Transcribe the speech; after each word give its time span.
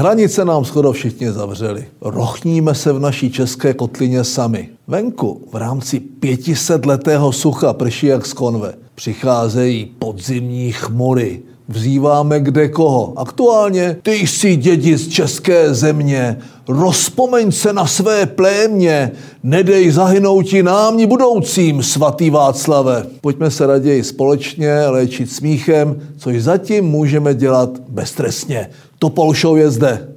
Hranice 0.00 0.44
nám 0.44 0.64
skoro 0.64 0.92
všichni 0.92 1.32
zavřeli. 1.32 1.84
Rochníme 2.00 2.74
se 2.74 2.92
v 2.92 2.98
naší 2.98 3.30
české 3.30 3.74
kotlině 3.74 4.24
sami. 4.24 4.68
Venku 4.90 5.48
v 5.52 5.56
rámci 5.56 6.00
500 6.00 6.86
letého 6.86 7.32
sucha 7.32 7.72
prší 7.72 8.06
jak 8.06 8.26
z 8.26 8.32
konve. 8.32 8.74
Přicházejí 8.94 9.84
podzimní 9.98 10.72
chmury, 10.72 11.42
Vzýváme 11.68 12.40
kde 12.40 12.68
koho. 12.68 13.18
Aktuálně 13.18 13.96
ty 14.02 14.14
jsi 14.14 14.56
dědic 14.56 15.08
české 15.08 15.74
země, 15.74 16.38
rozpomeň 16.68 17.52
se 17.52 17.72
na 17.72 17.86
své 17.86 18.26
plémě, 18.26 19.12
nedej 19.42 19.90
zahynouti 19.90 20.62
nám 20.62 20.96
ni 20.96 21.06
budoucím, 21.06 21.82
svatý 21.82 22.30
Václave. 22.30 23.06
Pojďme 23.20 23.50
se 23.50 23.66
raději 23.66 24.04
společně 24.04 24.86
léčit 24.86 25.32
smíchem, 25.32 26.00
což 26.16 26.42
zatím 26.42 26.84
můžeme 26.84 27.34
dělat 27.34 27.70
beztrestně. 27.88 28.70
Topol 28.98 29.34
Show 29.34 29.56
je 29.56 29.70
zde. 29.70 30.08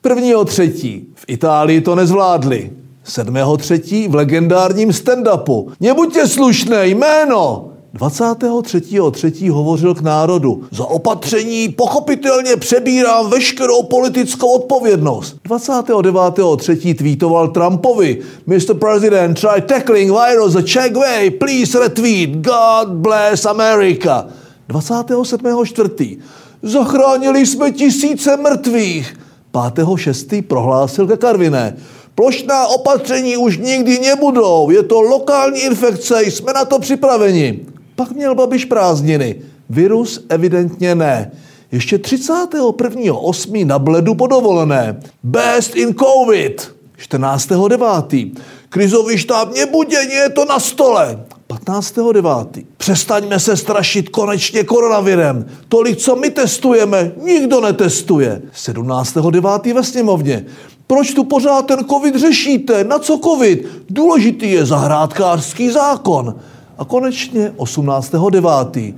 Prvního 0.00 0.44
třetí. 0.44 1.09
V 1.20 1.24
Itálii 1.28 1.80
to 1.80 1.94
nezvládli. 1.94 2.70
Sedmého 3.04 3.56
třetí 3.56 4.08
v 4.08 4.14
legendárním 4.14 4.90
stand-upu. 4.90 5.72
Nebuďte 5.80 6.28
slušné 6.28 6.86
jméno! 6.86 7.66
23.3. 7.94 9.50
hovořil 9.50 9.94
k 9.94 10.00
národu. 10.00 10.62
Za 10.70 10.84
opatření 10.84 11.68
pochopitelně 11.68 12.56
přebírám 12.56 13.30
veškerou 13.30 13.82
politickou 13.82 14.54
odpovědnost. 14.54 15.36
29.3. 15.48 16.94
tweetoval 16.94 17.48
Trumpovi. 17.48 18.18
Mr. 18.46 18.74
President, 18.74 19.40
try 19.40 19.60
tackling 19.60 20.12
virus 20.12 20.52
the 20.52 20.62
Czech 20.62 20.94
way. 20.94 21.30
Please 21.30 21.78
retweet. 21.78 22.30
God 22.30 22.88
bless 22.88 23.46
America. 23.46 24.26
27.4. 24.68 26.18
Zachránili 26.62 27.46
jsme 27.46 27.70
tisíce 27.70 28.36
mrtvých. 28.36 29.19
5.6. 29.52 30.42
prohlásil 30.42 31.06
ke 31.06 31.16
Karviné. 31.16 31.76
Plošná 32.14 32.66
opatření 32.66 33.36
už 33.36 33.58
nikdy 33.58 33.98
nebudou. 33.98 34.70
Je 34.70 34.82
to 34.82 35.00
lokální 35.00 35.60
infekce, 35.60 36.22
jsme 36.24 36.52
na 36.52 36.64
to 36.64 36.78
připraveni. 36.78 37.60
Pak 37.96 38.10
měl 38.10 38.34
Babiš 38.34 38.64
prázdniny. 38.64 39.34
Virus 39.70 40.24
evidentně 40.28 40.94
ne. 40.94 41.30
Ještě 41.72 41.98
31.8. 41.98 43.66
na 43.66 43.78
bledu 43.78 44.14
podovolené. 44.14 45.00
Best 45.22 45.76
in 45.76 45.94
COVID. 45.94 46.74
14.9. 47.08 48.36
Krizový 48.68 49.18
štáb 49.18 49.54
nebuděně 49.54 50.14
je 50.14 50.30
to 50.30 50.44
na 50.44 50.60
stole. 50.60 51.24
15.9. 51.48 52.64
Přestaňme 52.80 53.40
se 53.40 53.56
strašit 53.56 54.08
konečně 54.08 54.64
koronavirem. 54.64 55.46
Tolik, 55.68 55.96
co 55.96 56.16
my 56.16 56.30
testujeme, 56.30 57.12
nikdo 57.22 57.60
netestuje. 57.60 58.42
17.9. 58.56 59.74
ve 59.74 59.84
sněmovně. 59.84 60.44
Proč 60.86 61.14
tu 61.14 61.24
pořád 61.24 61.66
ten 61.66 61.84
covid 61.84 62.16
řešíte? 62.16 62.84
Na 62.84 62.98
co 62.98 63.18
covid? 63.18 63.68
Důležitý 63.90 64.50
je 64.50 64.66
zahrádkářský 64.66 65.70
zákon. 65.70 66.34
A 66.78 66.84
konečně 66.84 67.52
18.9. 67.56 68.94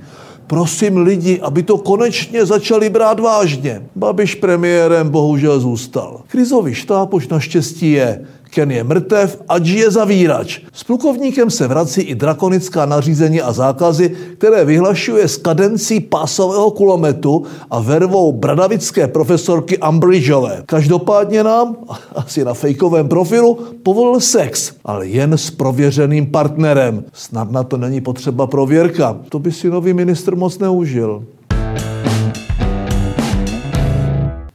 Prosím 0.47 0.97
lidi, 0.97 1.39
aby 1.41 1.63
to 1.63 1.77
konečně 1.77 2.45
začali 2.45 2.89
brát 2.89 3.19
vážně. 3.19 3.81
Babiš 3.95 4.35
premiérem 4.35 5.09
bohužel 5.09 5.59
zůstal. 5.59 6.21
Krizový 6.27 6.73
štáb 6.73 7.13
už 7.13 7.27
naštěstí 7.27 7.91
je. 7.91 8.25
Ken 8.53 8.71
je 8.71 8.83
mrtev 8.83 9.41
a 9.49 9.57
je 9.57 9.91
zavírač. 9.91 10.59
S 10.73 10.83
plukovníkem 10.83 11.49
se 11.49 11.67
vrací 11.67 12.01
i 12.01 12.15
drakonická 12.15 12.85
nařízení 12.85 13.41
a 13.41 13.53
zákazy, 13.53 14.15
které 14.37 14.65
vyhlašuje 14.65 15.27
s 15.27 15.37
kadencí 15.37 15.99
pásového 15.99 16.71
kulometu 16.71 17.43
a 17.71 17.79
vervou 17.79 18.31
bradavické 18.31 19.07
profesorky 19.07 19.77
Ambridgeové. 19.77 20.63
Každopádně 20.65 21.43
nám, 21.43 21.75
asi 22.15 22.45
na 22.45 22.53
fejkovém 22.53 23.07
profilu, 23.07 23.57
povolil 23.83 24.19
sex, 24.19 24.73
ale 24.85 25.07
jen 25.07 25.33
s 25.33 25.51
prověřeným 25.51 26.25
partnerem. 26.25 27.03
Snad 27.13 27.51
na 27.51 27.63
to 27.63 27.77
není 27.77 28.01
potřeba 28.01 28.47
prověrka. 28.47 29.17
To 29.29 29.39
by 29.39 29.51
si 29.51 29.69
nový 29.69 29.93
ministr 29.93 30.35
moc 30.35 30.59
neužil. 30.59 31.23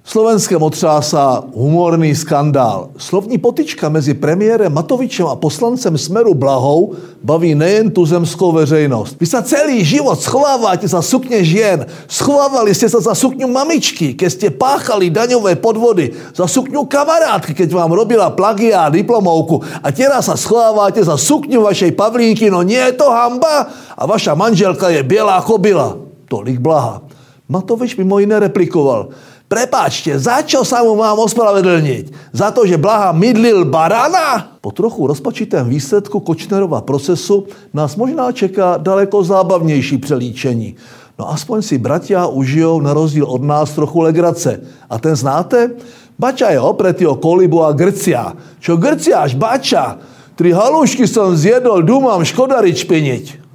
Slovenskem 0.09 0.63
otřásá 0.63 1.45
humorný 1.55 2.15
skandál. 2.17 2.89
Slovní 2.97 3.39
potička 3.39 3.89
mezi 3.89 4.15
premiérem 4.15 4.73
Matovičem 4.73 5.27
a 5.27 5.37
poslancem 5.37 5.99
Smeru 5.99 6.35
Blahou 6.35 6.97
baví 7.21 7.55
nejen 7.55 7.91
tu 7.91 8.07
zemskou 8.07 8.53
veřejnost. 8.53 9.17
Vy 9.21 9.27
se 9.27 9.43
celý 9.43 9.85
život 9.85 10.21
schováváte 10.21 10.89
za 10.89 11.03
sukně 11.03 11.45
žien. 11.45 11.87
Schovávali 12.09 12.75
jste 12.75 12.89
se 12.89 13.01
za 13.01 13.15
sukňu 13.15 13.53
mamičky, 13.53 14.15
keď 14.15 14.33
ste 14.33 14.49
páchali 14.49 15.13
daňové 15.13 15.61
podvody, 15.61 16.17
za 16.33 16.49
sukňu 16.49 16.89
kamarátky, 16.89 17.53
keď 17.53 17.69
vám 17.69 17.93
robila 17.93 18.33
plagia 18.33 18.89
a 18.89 18.89
diplomovku 18.89 19.61
a 19.61 19.93
teraz 19.93 20.33
sa 20.33 20.41
schováváte 20.41 21.05
za 21.05 21.21
sukňu 21.21 21.61
vašej 21.69 21.93
Pavlínky, 21.93 22.49
no 22.49 22.65
nie 22.65 22.81
je 22.81 22.97
to 22.97 23.13
hamba 23.13 23.69
a 23.93 24.09
vaša 24.09 24.33
manželka 24.33 24.89
je 24.89 25.05
bielá 25.05 25.45
kobila. 25.45 26.01
Tolik 26.33 26.65
Blaha. 26.65 27.05
Matovič 27.49 27.97
mimo 27.97 28.21
jiné 28.21 28.41
replikoval. 28.41 29.13
Prepáčte, 29.49 30.13
za 30.21 30.45
čo 30.45 30.61
sa 30.61 30.85
mu 30.85 30.93
mám 30.93 31.17
ospravedlniť? 31.25 32.37
Za 32.37 32.53
to, 32.53 32.69
že 32.69 32.77
Blaha 32.77 33.17
mydlil 33.17 33.65
barana? 33.65 34.61
Po 34.61 34.69
trochu 34.69 35.09
rozpačitém 35.09 35.65
výsledku 35.65 36.21
Kočnerova 36.21 36.85
procesu 36.85 37.49
nás 37.73 37.97
možná 37.97 38.29
čeká 38.29 38.77
daleko 38.77 39.25
zábavnější 39.25 39.99
přelíčení. 40.05 40.77
No 41.19 41.33
aspoň 41.33 41.65
si 41.65 41.81
bratia 41.81 42.29
užijou 42.29 42.85
na 42.85 42.93
rozdíl 42.93 43.25
od 43.25 43.43
nás 43.43 43.73
trochu 43.73 44.05
legrace. 44.05 44.61
A 44.85 45.01
ten 45.01 45.17
znáte? 45.17 45.81
Bača 46.21 46.53
je 46.53 46.61
opretý 46.61 47.09
o 47.09 47.17
kolibu 47.17 47.65
a 47.65 47.73
Grcia. 47.73 48.37
Čo 48.61 48.77
Grciáš, 48.77 49.33
bača? 49.33 49.97
Tri 50.37 50.53
halušky 50.53 51.09
som 51.09 51.33
zjedol, 51.35 51.83
dumám 51.83 52.21
škodarič 52.23 52.85
piniť. 52.85 53.48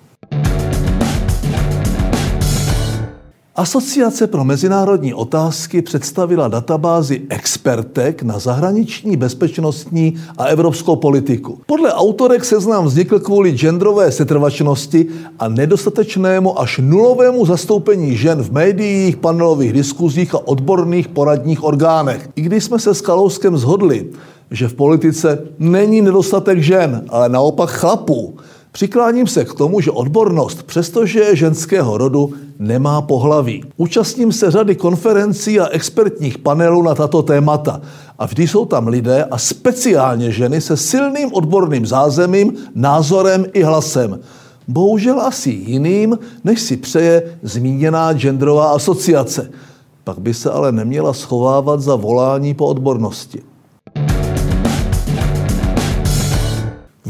Asociace 3.55 4.27
pro 4.27 4.43
mezinárodní 4.43 5.13
otázky 5.13 5.81
představila 5.81 6.47
databázi 6.47 7.21
expertek 7.29 8.23
na 8.23 8.39
zahraniční, 8.39 9.17
bezpečnostní 9.17 10.15
a 10.37 10.45
evropskou 10.45 10.95
politiku. 10.95 11.59
Podle 11.65 11.93
autorek 11.93 12.45
seznam 12.45 12.85
vznikl 12.85 13.19
kvůli 13.19 13.51
genderové 13.51 14.11
setrvačnosti 14.11 15.05
a 15.39 15.47
nedostatečnému 15.47 16.59
až 16.59 16.79
nulovému 16.83 17.45
zastoupení 17.45 18.17
žen 18.17 18.43
v 18.43 18.51
médiích, 18.51 19.17
panelových 19.17 19.73
diskuzích 19.73 20.35
a 20.35 20.47
odborných 20.47 21.07
poradních 21.07 21.63
orgánech. 21.63 22.29
I 22.35 22.41
když 22.41 22.63
jsme 22.63 22.79
se 22.79 22.93
s 22.93 23.01
Kalouskem 23.01 23.57
zhodli, 23.57 24.09
že 24.51 24.67
v 24.67 24.73
politice 24.73 25.39
není 25.59 26.01
nedostatek 26.01 26.59
žen, 26.59 27.05
ale 27.09 27.29
naopak 27.29 27.69
chlapů, 27.69 28.35
Přikláním 28.73 29.27
se 29.27 29.45
k 29.45 29.53
tomu, 29.53 29.81
že 29.81 29.91
odbornost, 29.91 30.63
přestože 30.63 31.19
je 31.19 31.35
ženského 31.35 31.97
rodu, 31.97 32.33
nemá 32.59 33.01
pohlaví. 33.01 33.63
Účastním 33.77 34.31
se 34.31 34.51
řady 34.51 34.75
konferencí 34.75 35.59
a 35.59 35.67
expertních 35.67 36.37
panelů 36.37 36.81
na 36.81 36.95
tato 36.95 37.21
témata 37.21 37.81
a 38.19 38.25
vždy 38.25 38.47
jsou 38.47 38.65
tam 38.65 38.87
lidé 38.87 39.23
a 39.23 39.37
speciálně 39.37 40.31
ženy 40.31 40.61
se 40.61 40.77
silným 40.77 41.33
odborným 41.33 41.85
zázemím, 41.85 42.53
názorem 42.75 43.45
i 43.53 43.63
hlasem. 43.63 44.19
Bohužel 44.67 45.21
asi 45.21 45.49
jiným, 45.49 46.19
než 46.43 46.61
si 46.61 46.77
přeje 46.77 47.37
zmíněná 47.43 48.13
genderová 48.13 48.73
asociace. 48.73 49.49
Pak 50.03 50.19
by 50.19 50.33
se 50.33 50.51
ale 50.51 50.71
neměla 50.71 51.13
schovávat 51.13 51.81
za 51.81 51.95
volání 51.95 52.53
po 52.53 52.67
odbornosti. 52.67 53.52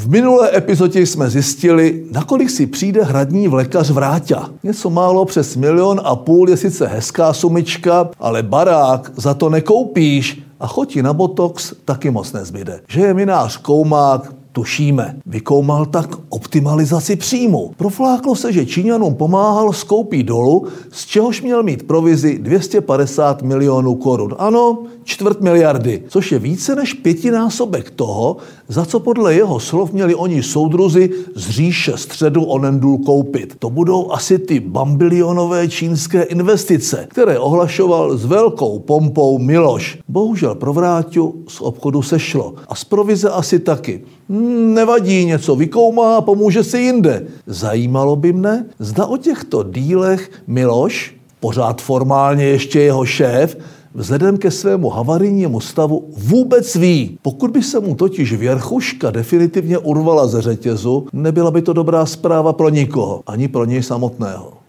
V 0.03 0.09
minulé 0.09 0.57
epizodě 0.57 1.01
jsme 1.01 1.29
zjistili, 1.29 2.03
nakolik 2.11 2.49
si 2.49 2.67
přijde 2.67 3.03
hradní 3.03 3.47
vlekař 3.47 3.89
Vráťa. 3.89 4.49
Něco 4.63 4.89
málo 4.89 5.25
přes 5.25 5.55
milion 5.55 6.01
a 6.03 6.15
půl 6.15 6.49
je 6.49 6.57
sice 6.57 6.87
hezká 6.87 7.33
sumička, 7.33 8.09
ale 8.19 8.43
barák 8.43 9.11
za 9.15 9.33
to 9.33 9.49
nekoupíš 9.49 10.41
a 10.59 10.67
chotí 10.67 11.01
na 11.01 11.13
botox 11.13 11.73
taky 11.85 12.11
moc 12.11 12.33
nezbyde. 12.33 12.81
Že 12.87 13.01
je 13.01 13.13
minář 13.13 13.57
koumák, 13.57 14.33
tušíme. 14.51 15.15
Vykoumal 15.25 15.85
tak 15.85 16.09
optimalizaci 16.29 17.15
příjmu. 17.15 17.71
Profláklo 17.77 18.35
se, 18.35 18.53
že 18.53 18.65
Číňanům 18.65 19.15
pomáhal 19.15 19.73
s 19.73 19.83
koupí 19.83 20.23
dolu, 20.23 20.67
z 20.91 21.05
čehož 21.05 21.41
měl 21.41 21.63
mít 21.63 21.87
provizi 21.87 22.39
250 22.39 23.41
milionů 23.41 23.95
korun. 23.95 24.35
Ano, 24.37 24.83
čtvrt 25.03 25.41
miliardy, 25.41 26.03
což 26.07 26.31
je 26.31 26.39
více 26.39 26.75
než 26.75 26.93
pětinásobek 26.93 27.91
toho, 27.91 28.37
za 28.67 28.85
co 28.85 28.99
podle 28.99 29.33
jeho 29.33 29.59
slov 29.59 29.93
měli 29.93 30.15
oni 30.15 30.43
soudruzi 30.43 31.09
z 31.35 31.49
říše 31.49 31.97
středu 31.97 32.43
onen 32.43 32.79
důl 32.79 32.97
koupit. 32.97 33.55
To 33.59 33.69
budou 33.69 34.11
asi 34.11 34.39
ty 34.39 34.59
bambilionové 34.59 35.67
čínské 35.67 36.23
investice, 36.23 37.07
které 37.09 37.39
ohlašoval 37.39 38.17
s 38.17 38.25
velkou 38.25 38.79
pompou 38.79 39.39
Miloš. 39.39 39.99
Bohužel 40.07 40.55
pro 40.55 40.73
Vráťu 40.73 41.43
z 41.47 41.61
obchodu 41.61 42.01
sešlo. 42.01 42.53
A 42.67 42.75
z 42.75 42.83
provize 42.83 43.29
asi 43.29 43.59
taky. 43.59 44.01
Hmm, 44.29 44.73
nevadí, 44.73 45.25
něco 45.25 45.55
vykoumá 45.55 46.17
a 46.17 46.21
pomůže 46.21 46.63
si 46.63 46.77
jinde. 46.77 47.25
Zajímalo 47.47 48.15
by 48.15 48.33
mne, 48.33 48.65
zda 48.79 49.05
o 49.05 49.17
těchto 49.17 49.63
dílech 49.63 50.31
Miloš 50.47 51.15
pořád 51.39 51.81
formálně 51.81 52.45
ještě 52.45 52.79
jeho 52.79 53.05
šéf, 53.05 53.57
vzhledem 53.93 54.37
ke 54.37 54.51
svému 54.51 54.89
havarijnímu 54.89 55.59
stavu 55.59 56.09
vůbec 56.17 56.75
ví. 56.75 57.17
Pokud 57.21 57.51
by 57.51 57.63
se 57.63 57.79
mu 57.79 57.95
totiž 57.95 58.33
věrchuška 58.33 59.11
definitivně 59.11 59.77
urvala 59.77 60.27
ze 60.27 60.41
řetězu, 60.41 61.07
nebyla 61.13 61.51
by 61.51 61.61
to 61.61 61.73
dobrá 61.73 62.05
zpráva 62.05 62.53
pro 62.53 62.69
nikoho, 62.69 63.23
ani 63.27 63.47
pro 63.47 63.65
něj 63.65 63.83
samotného. 63.83 64.62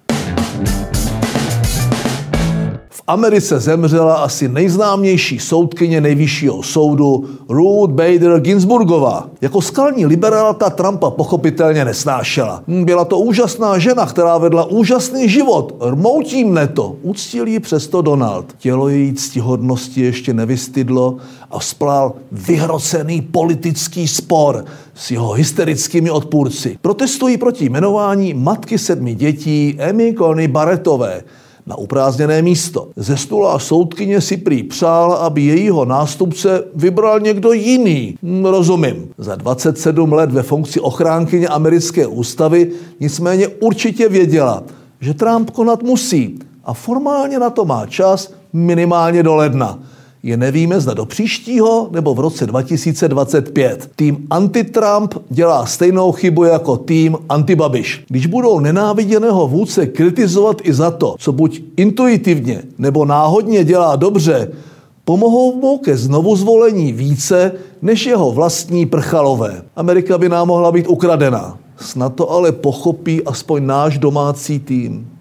Americe 3.06 3.60
zemřela 3.60 4.14
asi 4.14 4.48
nejznámější 4.48 5.38
soudkyně 5.38 6.00
nejvyššího 6.00 6.62
soudu 6.62 7.24
Ruth 7.48 7.90
Bader 7.90 8.40
Ginsburgová. 8.40 9.28
Jako 9.40 9.62
skalní 9.62 10.06
liberálka 10.06 10.70
Trumpa 10.70 11.10
pochopitelně 11.10 11.84
nesnášela. 11.84 12.62
Byla 12.68 13.04
to 13.04 13.18
úžasná 13.18 13.78
žena, 13.78 14.06
která 14.06 14.38
vedla 14.38 14.64
úžasný 14.64 15.28
život. 15.28 15.76
Rmoutí 15.80 16.44
mne 16.44 16.68
to. 16.68 16.96
Uctil 17.02 17.46
ji 17.46 17.60
přesto 17.60 18.02
Donald. 18.02 18.46
Tělo 18.58 18.88
její 18.88 19.12
ctihodnosti 19.12 20.00
ještě 20.00 20.34
nevystydlo 20.34 21.16
a 21.50 21.60
splál 21.60 22.14
vyhrocený 22.32 23.22
politický 23.22 24.08
spor 24.08 24.64
s 24.94 25.10
jeho 25.10 25.32
hysterickými 25.32 26.10
odpůrci. 26.10 26.78
Protestují 26.80 27.36
proti 27.36 27.64
jmenování 27.64 28.34
matky 28.34 28.78
sedmi 28.78 29.14
dětí 29.14 29.76
Emmy 29.78 30.14
Coney 30.18 30.48
Barrettové 30.48 31.22
na 31.66 31.76
uprázdněné 31.76 32.42
místo. 32.42 32.88
Ze 32.96 33.16
stula 33.16 33.58
soudkyně 33.58 34.20
si 34.20 34.36
prý 34.36 34.62
přál, 34.62 35.12
aby 35.12 35.42
jejího 35.42 35.84
nástupce 35.84 36.64
vybral 36.74 37.20
někdo 37.20 37.52
jiný. 37.52 38.18
Hm, 38.22 38.44
rozumím. 38.44 39.08
Za 39.18 39.34
27 39.34 40.12
let 40.12 40.32
ve 40.32 40.42
funkci 40.42 40.80
ochránkyně 40.80 41.48
americké 41.48 42.06
ústavy 42.06 42.70
nicméně 43.00 43.48
určitě 43.48 44.08
věděla, 44.08 44.62
že 45.00 45.14
Trump 45.14 45.50
konat 45.50 45.82
musí 45.82 46.38
a 46.64 46.72
formálně 46.72 47.38
na 47.38 47.50
to 47.50 47.64
má 47.64 47.86
čas 47.86 48.32
minimálně 48.52 49.22
do 49.22 49.34
ledna 49.34 49.78
je 50.24 50.36
nevíme, 50.36 50.80
zda 50.80 50.94
do 50.94 51.04
příštího 51.04 51.88
nebo 51.90 52.14
v 52.14 52.20
roce 52.20 52.46
2025. 52.46 53.90
Tým 53.96 54.26
anti-Trump 54.30 55.14
dělá 55.30 55.66
stejnou 55.66 56.12
chybu 56.12 56.44
jako 56.44 56.76
tým 56.76 57.16
anti-Babiš. 57.28 58.04
Když 58.08 58.26
budou 58.26 58.60
nenáviděného 58.60 59.48
vůdce 59.48 59.86
kritizovat 59.86 60.56
i 60.62 60.72
za 60.72 60.90
to, 60.90 61.14
co 61.18 61.32
buď 61.32 61.62
intuitivně 61.76 62.62
nebo 62.78 63.04
náhodně 63.04 63.64
dělá 63.64 63.96
dobře, 63.96 64.52
pomohou 65.04 65.60
mu 65.60 65.78
ke 65.78 65.96
znovu 65.96 66.36
zvolení 66.36 66.92
více 66.92 67.52
než 67.82 68.06
jeho 68.06 68.32
vlastní 68.32 68.86
prchalové. 68.86 69.62
Amerika 69.76 70.18
by 70.18 70.28
nám 70.28 70.48
mohla 70.48 70.72
být 70.72 70.88
ukradená. 70.88 71.58
Snad 71.76 72.14
to 72.14 72.30
ale 72.30 72.52
pochopí 72.52 73.24
aspoň 73.24 73.66
náš 73.66 73.98
domácí 73.98 74.58
tým. 74.60 75.13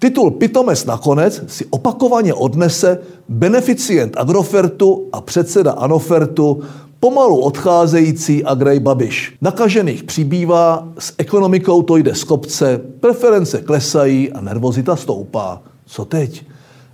Titul 0.00 0.30
Pitomes 0.30 0.84
nakonec 0.84 1.42
si 1.46 1.66
opakovaně 1.70 2.34
odnese 2.34 2.98
beneficient 3.28 4.16
Agrofertu 4.16 5.08
a 5.12 5.20
předseda 5.20 5.72
Anofertu 5.72 6.62
pomalu 7.00 7.40
odcházející 7.40 8.44
Agrej 8.44 8.80
Babiš. 8.80 9.36
Nakažených 9.40 10.04
přibývá, 10.04 10.88
s 10.98 11.14
ekonomikou 11.18 11.82
to 11.82 11.96
jde 11.96 12.14
z 12.14 12.24
kopce, 12.24 12.80
preference 13.00 13.60
klesají 13.60 14.32
a 14.32 14.40
nervozita 14.40 14.96
stoupá. 14.96 15.62
Co 15.86 16.04
teď? 16.04 16.46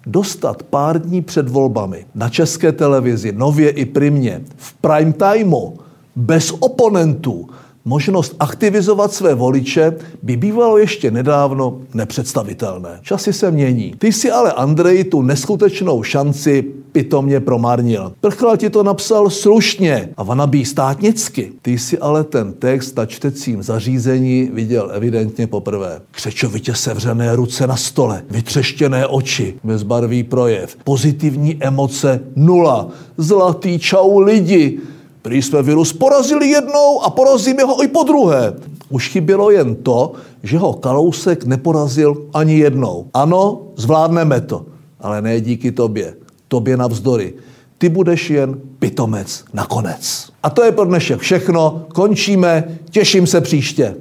Dostat 0.06 0.62
pár 0.62 1.03
dní 1.03 1.23
před 1.23 1.49
volbami 1.49 2.06
na 2.14 2.29
české 2.29 2.73
televizi, 2.73 3.32
nově 3.32 3.70
i 3.70 3.85
primě, 3.85 4.43
v 4.56 4.75
prime 4.75 5.12
timeu, 5.12 5.73
bez 6.17 6.55
oponentů, 6.61 7.49
možnost 7.87 8.37
aktivizovat 8.41 9.12
své 9.12 9.35
voliče 9.35 9.97
by 10.23 10.37
bývalo 10.37 10.79
ještě 10.79 11.11
nedávno 11.11 11.79
nepředstavitelné. 11.94 12.99
Časy 13.03 13.33
se 13.33 13.50
mění. 13.50 13.94
Ty 13.99 14.12
si 14.12 14.31
ale, 14.31 14.53
Andrej, 14.53 15.05
tu 15.05 15.23
neskutečnou 15.23 16.03
šanci 16.03 16.65
pitomně 16.93 17.41
promarnil. 17.41 18.12
Prchal 18.21 18.56
ti 18.56 18.71
to 18.71 18.83
napsal 18.83 19.31
slušně 19.31 20.09
a 20.17 20.23
vanabí 20.23 20.65
státnicky. 20.65 21.53
Ty 21.62 21.79
si 21.79 21.99
ale 21.99 22.25
ten 22.25 22.53
text 22.53 22.97
na 22.97 23.06
čtecím 23.06 23.62
zařízení 23.62 24.50
viděl 24.53 24.91
evidentně 24.93 25.47
poprvé. 25.47 26.00
Křečovitě 26.11 26.75
sevřené 26.75 27.37
ruce 27.37 27.67
na 27.67 27.77
stole, 27.77 28.23
vytřeštěné 28.31 29.06
oči, 29.06 29.55
bezbarvý 29.65 30.23
projev, 30.23 30.77
pozitivní 30.85 31.56
emoce 31.61 32.21
nula, 32.37 32.89
zlatý 33.17 33.79
čau 33.79 34.19
lidi, 34.19 34.79
Prý 35.26 35.43
jsme 35.43 35.62
virus 35.62 35.93
porazili 35.93 36.49
jednou 36.49 37.02
a 37.02 37.11
porazíme 37.11 37.62
ho 37.62 37.82
i 37.82 37.88
po 37.88 38.02
druhé. 38.02 38.55
Už 38.88 39.08
chybělo 39.08 39.50
jen 39.50 39.75
to, 39.75 40.12
že 40.43 40.58
ho 40.58 40.73
Kalousek 40.73 41.44
neporazil 41.44 42.26
ani 42.34 42.58
jednou. 42.58 43.06
Ano, 43.14 43.62
zvládneme 43.76 44.40
to, 44.40 44.67
ale 45.00 45.23
ne 45.23 45.40
díky 45.40 45.73
tobě. 45.73 46.14
Tobě 46.49 46.76
navzdory. 46.76 47.34
Ty 47.78 47.88
budeš 47.88 48.31
jen 48.31 48.61
pitomec 48.78 49.44
nakonec. 49.52 50.28
A 50.43 50.50
to 50.50 50.64
je 50.64 50.73
pro 50.73 50.84
dnešek 50.84 51.20
všechno. 51.20 51.87
Končíme. 51.94 52.79
Těším 52.90 53.26
se 53.26 53.40
příště. 53.40 53.96